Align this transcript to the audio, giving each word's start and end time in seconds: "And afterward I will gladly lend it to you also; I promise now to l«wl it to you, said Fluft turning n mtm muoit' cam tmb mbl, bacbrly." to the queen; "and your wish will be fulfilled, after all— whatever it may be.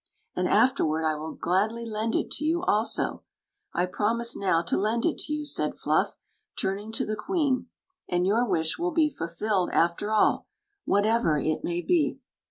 "And 0.35 0.47
afterward 0.47 1.05
I 1.05 1.13
will 1.13 1.35
gladly 1.35 1.85
lend 1.85 2.15
it 2.15 2.31
to 2.31 2.43
you 2.43 2.63
also; 2.63 3.21
I 3.71 3.85
promise 3.85 4.35
now 4.35 4.63
to 4.63 4.75
l«wl 4.75 5.05
it 5.05 5.19
to 5.27 5.33
you, 5.33 5.45
said 5.45 5.75
Fluft 5.75 6.15
turning 6.59 6.87
n 6.87 6.91
mtm 6.91 7.05
muoit' 7.05 7.05
cam 7.05 7.05
tmb 7.05 7.05
mbl, 7.05 7.05
bacbrly." 7.05 7.05
to 7.05 7.05
the 7.05 7.15
queen; 7.15 7.67
"and 8.09 8.25
your 8.25 8.49
wish 8.49 8.79
will 8.79 8.91
be 8.91 9.11
fulfilled, 9.11 9.69
after 9.71 10.11
all— 10.11 10.47
whatever 10.85 11.37
it 11.37 11.63
may 11.63 11.83
be. 11.83 12.19